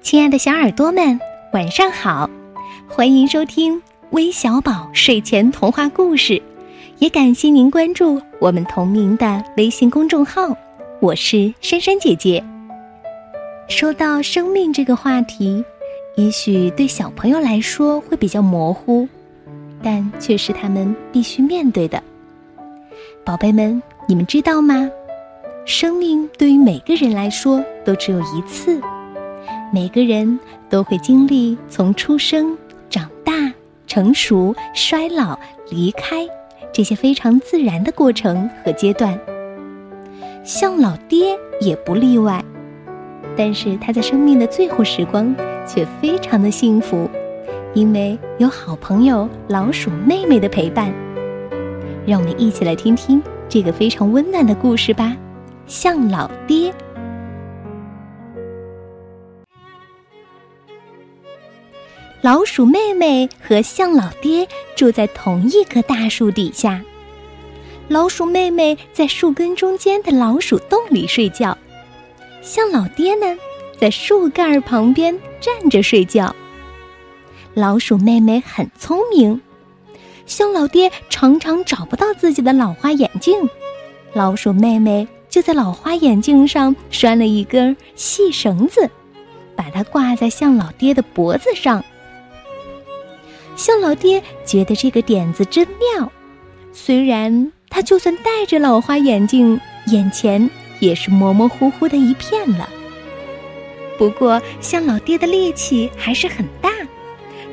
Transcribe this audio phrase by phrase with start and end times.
[0.00, 1.18] 亲爱的小耳朵们，
[1.52, 2.28] 晚上好！
[2.88, 3.80] 欢迎收听
[4.10, 6.40] 微小宝睡前童话故事，
[6.98, 10.56] 也感谢您关注我们同名的微信公众号。
[11.00, 12.42] 我是珊珊姐姐。
[13.68, 15.64] 说到生命这个话题，
[16.16, 19.08] 也许对小朋友来说会比较模糊，
[19.82, 22.02] 但却是他们必须面对的。
[23.24, 24.90] 宝贝们，你们知道吗？
[25.64, 28.80] 生命对于每个人来说都只有一次。
[29.74, 32.58] 每个人都会经历从出生、
[32.90, 33.32] 长大、
[33.86, 35.38] 成熟、衰老、
[35.70, 36.28] 离开
[36.70, 39.18] 这些非常自然的过程和阶段。
[40.44, 42.44] 像老爹也不例外，
[43.34, 45.34] 但是他在生命的最后时光
[45.66, 47.08] 却非常的幸福，
[47.72, 50.92] 因为有好朋友老鼠妹妹的陪伴。
[52.04, 55.16] 让我们一起来听听这个非常温暖的故事吧，
[55.66, 56.70] 像老爹。
[62.22, 66.80] 老鼠妹妹和象老爹住在同一棵大树底下。
[67.88, 71.58] 老鼠妹妹在树根中间的老鼠洞里睡觉，
[72.40, 73.36] 象老爹呢，
[73.76, 76.32] 在树干旁边站着睡觉。
[77.54, 79.40] 老鼠妹妹很聪明，
[80.24, 83.50] 象老爹常常找不到自己的老花眼镜，
[84.12, 88.88] 老鼠妹妹就在老花眼镜上拴了一根细绳子，
[89.56, 91.84] 把它挂在象老爹的脖子上。
[93.56, 96.10] 象老爹觉得这个点子真妙，
[96.72, 100.48] 虽然他就算戴着老花眼镜，眼前
[100.80, 102.68] 也是模模糊糊的一片了。
[103.98, 106.70] 不过，象老爹的力气还是很大，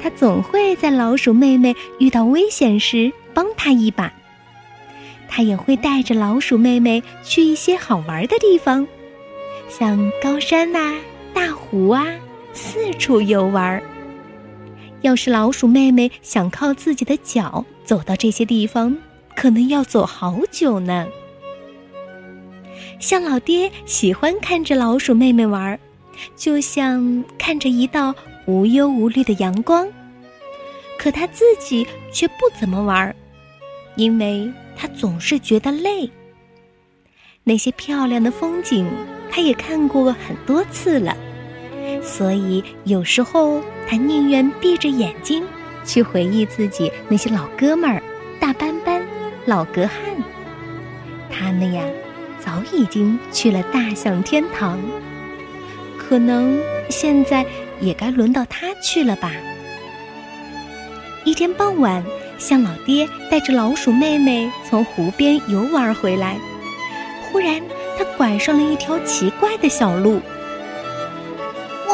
[0.00, 4.10] 他总会在老鼠妹妹遇到危险时帮她一把。
[5.28, 8.86] 他也会带着老鼠妹妹去一些好玩的地方，
[9.68, 10.94] 像高山呐、
[11.34, 12.06] 大湖啊，
[12.54, 13.82] 四处游玩。
[15.02, 18.96] 要是老鼠妹妹想靠自己的脚走到这些地方，
[19.36, 21.06] 可能要走好久呢。
[23.00, 25.78] 象老爹喜欢看着老鼠妹妹玩，
[26.34, 28.14] 就像看着一道
[28.46, 29.88] 无忧无虑的阳光。
[30.98, 33.14] 可他自己却不怎么玩，
[33.94, 36.10] 因为他总是觉得累。
[37.44, 38.84] 那些漂亮的风景，
[39.30, 41.16] 他也看过很多次了。
[42.02, 45.44] 所以有时候他宁愿闭着眼睛
[45.84, 48.02] 去回忆自己那些老哥们儿、
[48.40, 49.02] 大斑斑、
[49.46, 49.98] 老格汉。
[51.30, 51.84] 他们呀，
[52.40, 54.78] 早已经去了大象天堂，
[55.98, 57.44] 可能现在
[57.80, 59.32] 也该轮到他去了吧。
[61.24, 62.02] 一天傍晚，
[62.38, 66.36] 象老爹带着老鼠妹妹从湖边游玩回来，
[67.24, 67.60] 忽然
[67.98, 70.20] 他拐上了一条奇怪的小路。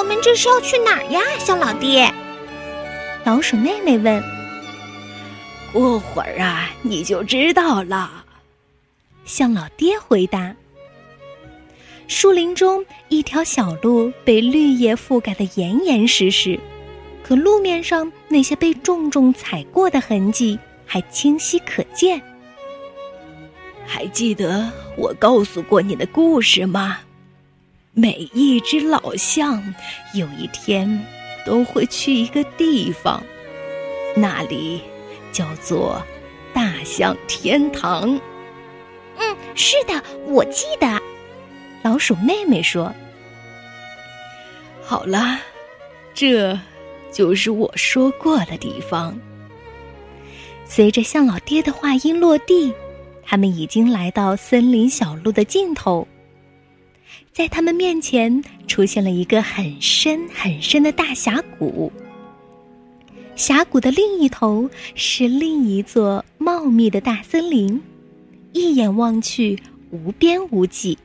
[0.04, 2.12] 我们这是要去哪儿呀，小老爹？
[3.24, 4.22] 老鼠妹妹问。
[5.72, 8.22] 过会儿啊，你就知道了。
[9.24, 10.54] 向老爹回答。
[12.06, 16.60] 树林中一条小路被绿叶覆盖的严严实实，
[17.22, 22.20] 可路面上那些被重重踩过的痕迹还清晰可见。
[23.86, 26.98] 还记得我告诉过你的故事吗？
[27.96, 29.62] 每一只老象
[30.14, 31.00] 有一天
[31.46, 33.22] 都会去一个地方，
[34.16, 34.82] 那里
[35.30, 36.02] 叫做
[36.52, 38.20] 大象天堂。
[39.16, 41.00] 嗯，是的，我记得。
[41.84, 42.92] 老鼠妹妹说
[44.82, 45.38] ：“好了，
[46.14, 46.58] 这
[47.12, 49.16] 就是我说过的地方。”
[50.66, 52.74] 随着象老爹的话音落地，
[53.22, 56.08] 他们已经来到森林小路的尽头。
[57.34, 61.90] 在他们面前出现了一个很深很深的大峡谷，
[63.34, 67.82] 峡谷的另一头是另一座茂密的大森林，
[68.52, 70.96] 一眼望去无边无际。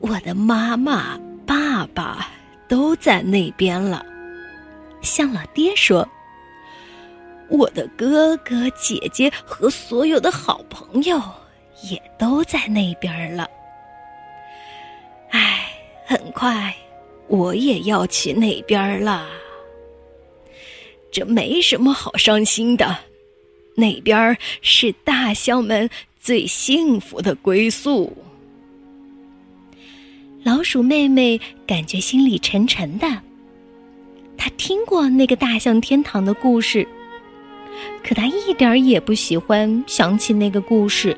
[0.00, 1.16] 我的妈妈、
[1.46, 2.28] 爸爸
[2.66, 4.04] 都在那边了，
[5.02, 6.08] 向老爹说
[7.48, 11.22] ：“我的哥哥、姐姐和所有的好朋友
[11.88, 13.48] 也都在那边了。”
[16.38, 16.72] 快
[17.26, 19.28] 我也要去那边了。
[21.10, 22.96] 这没什么好伤心的，
[23.74, 25.90] 那边是大象们
[26.20, 28.16] 最幸福的归宿。
[30.44, 33.20] 老鼠妹妹感觉心里沉沉的，
[34.36, 36.86] 她听过那个大象天堂的故事，
[38.06, 41.16] 可她一点也不喜欢想起那个故事。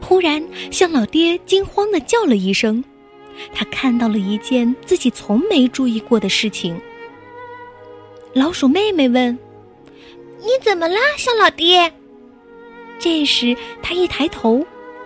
[0.00, 0.42] 忽然，
[0.72, 2.82] 象老爹惊慌的叫了一声，
[3.52, 6.80] 他看到了一件自己从没注意过的事情。
[8.32, 9.38] 老鼠妹妹问
[10.40, 11.92] ：“你怎么啦，象老爹？”
[12.98, 14.64] 这时，他一抬头，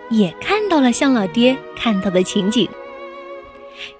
[0.09, 2.67] 也看到了象老爹看到的情景。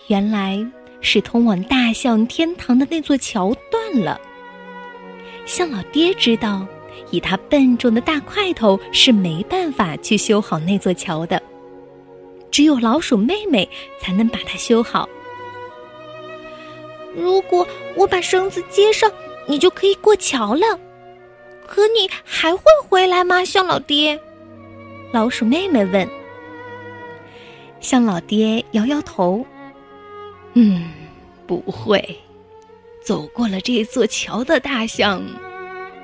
[0.07, 0.65] 原来
[1.01, 4.19] 是通往大象天堂的那座桥断了。
[5.45, 6.65] 象老爹知道，
[7.11, 11.41] 以他笨重的大块头是没办法去修好那座桥的。
[12.59, 13.69] 只有老鼠妹妹
[14.01, 15.07] 才能把它修好。
[17.15, 17.65] 如果
[17.95, 19.09] 我把绳子接上，
[19.47, 20.77] 你就可以过桥了。
[21.65, 24.19] 可你还会回来吗，象老爹？
[25.13, 26.05] 老鼠妹妹问。
[27.79, 29.45] 象老爹摇摇头
[30.55, 30.91] ：“嗯，
[31.47, 32.13] 不会。
[33.01, 35.25] 走过了这座桥的大象，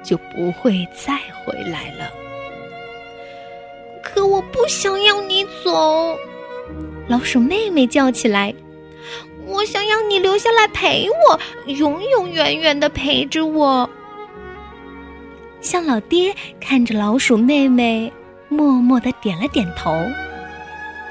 [0.01, 2.10] 就不会再回来了。”
[4.01, 6.18] 可我不想要你走。
[7.07, 8.54] 老鼠妹妹叫起来
[9.46, 11.40] ：“我想要你留下来陪我，
[11.72, 13.88] 永永远远的陪着我。”
[15.62, 18.12] 象老爹看着老鼠妹妹，
[18.50, 19.96] 默默的点了点头。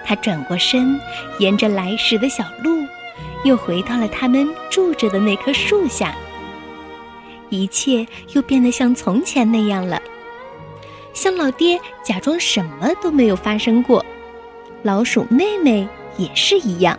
[0.05, 1.01] 他转过身，
[1.39, 2.85] 沿着来时的小路，
[3.45, 6.15] 又回到了他们住着的那棵树下。
[7.51, 10.03] 一切又变得像从前那样了。
[11.13, 14.05] 象老爹假装什么都没有发生过。
[14.85, 15.89] 老鼠妹妹
[16.19, 16.99] 也是一样，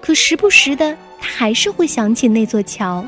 [0.00, 3.04] 可时不时的，她还是会想起那座桥，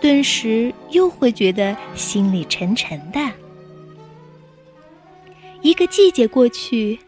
[0.00, 3.20] 顿时又会觉得心里沉沉的。
[5.60, 6.98] 一个季节过去，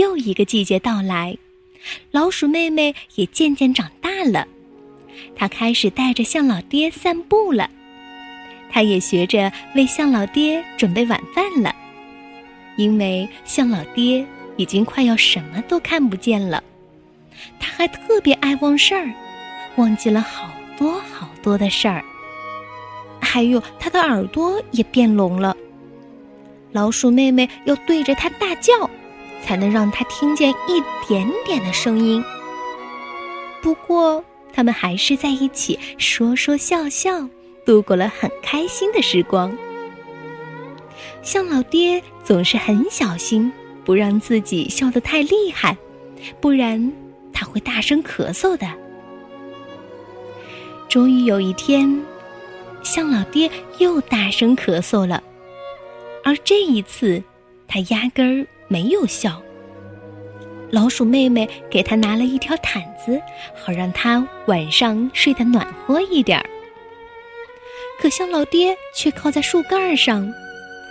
[0.00, 1.38] 又一个季节到来，
[2.10, 4.48] 老鼠妹妹也渐渐长大了，
[5.36, 7.70] 她开始带着象老爹散步了，
[8.68, 11.72] 她也学着为象老爹准备晚饭了，
[12.76, 14.26] 因为象老爹。
[14.60, 16.62] 已经快要什么都看不见了，
[17.58, 19.10] 他还特别爱忘事儿，
[19.76, 22.04] 忘记了好多好多的事儿。
[23.22, 25.56] 还有他的耳朵也变聋了，
[26.72, 28.90] 老鼠妹妹要对着他大叫，
[29.42, 32.22] 才能让他听见一点点的声音。
[33.62, 34.22] 不过
[34.52, 37.26] 他们还是在一起说说笑笑，
[37.64, 39.56] 度过了很开心的时光。
[41.22, 43.50] 象老爹总是很小心。
[43.84, 45.76] 不让自己笑得太厉害，
[46.40, 46.92] 不然
[47.32, 48.66] 他会大声咳嗽的。
[50.88, 52.02] 终于有一天，
[52.82, 55.22] 象老爹又大声咳嗽了，
[56.24, 57.22] 而这一次
[57.68, 59.40] 他压根儿没有笑。
[60.70, 63.20] 老鼠妹妹给他拿了一条毯子，
[63.54, 66.46] 好让他晚上睡得暖和一点儿。
[68.00, 70.26] 可象老爹却靠在树干上，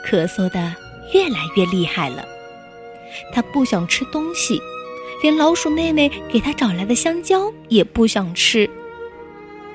[0.05, 0.75] 咳嗽的
[1.13, 2.25] 越来越厉害了。
[3.33, 4.61] 他不想吃东西，
[5.21, 8.69] 连老鼠妹妹给他找来的香蕉也不想吃。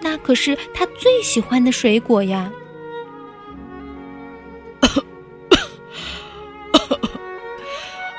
[0.00, 2.50] 那可是他最喜欢的水果呀！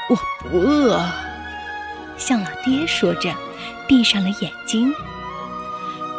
[0.10, 1.00] 我不饿，
[2.18, 3.34] 向老爹说着，
[3.88, 4.94] 闭上了眼睛。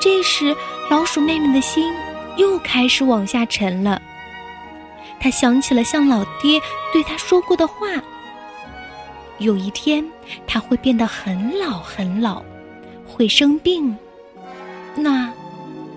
[0.00, 0.56] 这时，
[0.88, 1.92] 老鼠妹妹的心
[2.36, 4.00] 又开始往下沉了。
[5.18, 6.60] 她想起了向老爹
[6.92, 7.88] 对她说过的话。
[9.38, 10.04] 有一天，
[10.46, 12.42] 他会变得很老很老，
[13.06, 13.94] 会生病，
[14.96, 15.32] 那，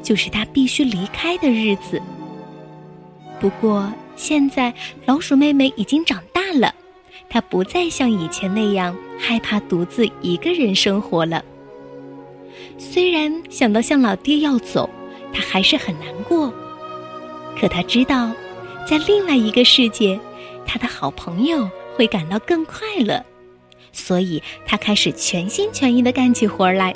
[0.04, 2.02] 就是他必须离开的日子。
[3.40, 4.74] 不过，现在
[5.06, 6.76] 老鼠妹妹已经长大了，
[7.30, 11.42] 她不再像以前那样害怕独自一个人生活了。
[12.78, 14.90] 虽然想到向老爹要走，
[15.34, 16.54] 她还是很难过，
[17.58, 18.32] 可她知道，
[18.86, 20.20] 在另外一个世界，
[20.66, 23.24] 她的好朋友会感到更快乐。
[23.92, 26.94] 所以，他开始全心全意的干起活来。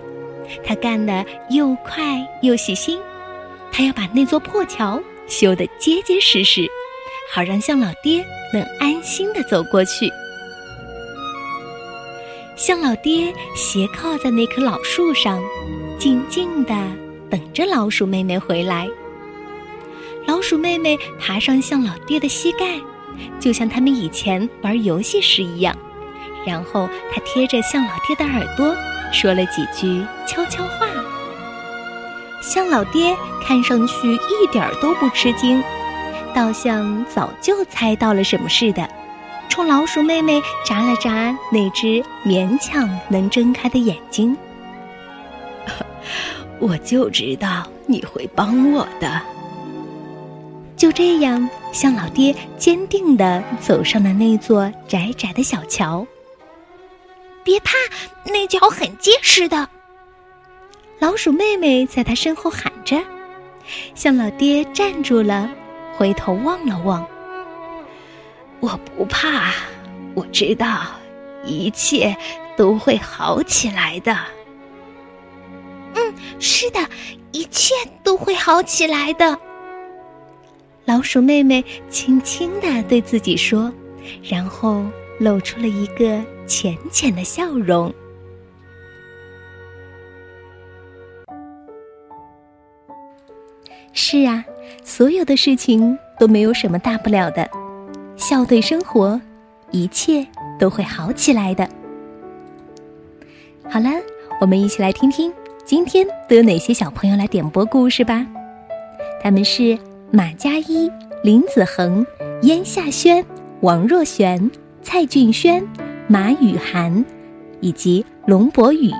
[0.63, 2.99] 他干得又快又细心。
[3.71, 6.67] 他要把那座破桥修得结结实实，
[7.33, 8.23] 好让象老爹
[8.53, 10.11] 能安心的走过去。
[12.55, 15.41] 象老爹斜靠在那棵老树上，
[15.97, 16.75] 静静的
[17.29, 18.87] 等着老鼠妹妹回来。
[20.27, 22.79] 老鼠妹妹爬上象老爹的膝盖，
[23.39, 25.75] 就像他们以前玩游戏时一样。
[26.45, 28.75] 然后他贴着向老爹的耳朵
[29.11, 30.87] 说了几句悄悄话。
[32.41, 35.63] 向老爹看上去一点都不吃惊，
[36.33, 38.87] 倒像早就猜到了什么似的，
[39.47, 44.35] 冲老鼠妹妹眨了眨那只勉强能睁开的眼睛。
[46.59, 49.21] 我就知道你会帮我的。
[50.75, 56.05] 就这样，向老爹坚定地走上了那座窄窄的小桥。
[57.43, 57.73] 别怕，
[58.25, 59.67] 那脚很结实的。
[60.99, 63.01] 老鼠妹妹在他身后喊着，
[63.93, 65.49] 向老爹站住了，
[65.97, 67.05] 回头望了望。
[68.59, 69.51] 我不怕，
[70.15, 70.83] 我知道
[71.43, 72.15] 一切
[72.55, 74.17] 都会好起来的。
[75.95, 76.79] 嗯，是的，
[77.33, 77.73] 一切
[78.03, 79.37] 都会好起来的。
[80.85, 83.71] 老鼠妹妹轻轻的对自己说，
[84.23, 84.85] 然后
[85.19, 87.93] 露出了一个浅浅的笑容。
[93.93, 94.43] 是啊，
[94.83, 97.49] 所有的事情都没有什么大不了的，
[98.15, 99.19] 笑对生活，
[99.71, 100.25] 一切
[100.59, 101.67] 都会好起来的。
[103.69, 103.89] 好了，
[104.41, 105.31] 我们一起来听听
[105.63, 108.25] 今天都有哪些小朋友来点播故事吧。
[109.21, 109.77] 他们是
[110.11, 110.91] 马佳一、
[111.23, 112.05] 林子恒、
[112.41, 113.23] 燕夏轩、
[113.61, 114.51] 王若璇、
[114.83, 115.65] 蔡俊轩、
[116.07, 117.03] 马雨涵，
[117.61, 118.91] 以及龙博宇。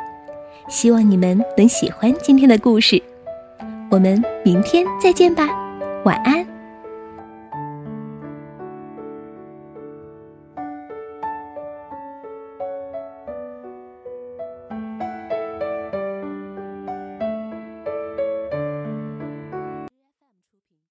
[0.69, 3.01] 希望你们能喜欢今天的故事。
[3.91, 5.47] 我们明天再见吧，
[6.05, 6.52] 晚安。